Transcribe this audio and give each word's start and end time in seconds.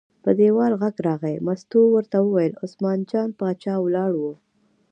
په 0.23 0.31
دیوال 0.39 0.73
غږ 0.81 0.95
راغی، 1.07 1.35
مستو 1.45 1.81
ور 1.93 2.05
ووته، 2.23 2.57
عثمان 2.63 2.99
جان 3.09 3.29
باچا 3.39 3.75
ولاړ 3.81 4.11
و. 4.21 4.23